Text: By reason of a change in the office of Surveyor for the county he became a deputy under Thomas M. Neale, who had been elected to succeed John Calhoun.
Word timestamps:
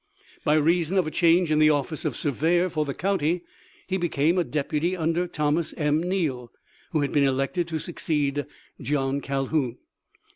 By 0.43 0.55
reason 0.55 0.97
of 0.97 1.05
a 1.05 1.11
change 1.11 1.51
in 1.51 1.59
the 1.59 1.69
office 1.69 2.05
of 2.05 2.15
Surveyor 2.15 2.69
for 2.71 2.85
the 2.85 2.93
county 2.95 3.43
he 3.85 3.97
became 3.97 4.39
a 4.39 4.43
deputy 4.43 4.97
under 4.97 5.27
Thomas 5.27 5.73
M. 5.77 6.01
Neale, 6.01 6.51
who 6.89 7.01
had 7.01 7.11
been 7.11 7.23
elected 7.23 7.67
to 7.67 7.77
succeed 7.77 8.47
John 8.81 9.21
Calhoun. 9.21 9.77